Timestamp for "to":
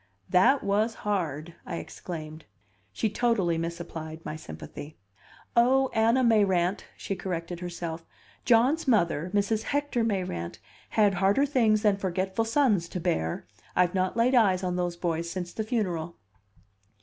12.89-12.99